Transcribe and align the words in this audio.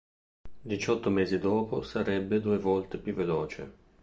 Diciotto 0.63 1.11
mesi 1.11 1.37
dopo 1.37 1.83
sarebbe 1.83 2.41
due 2.41 2.57
volte 2.57 2.97
più 2.97 3.13
veloce. 3.13 3.71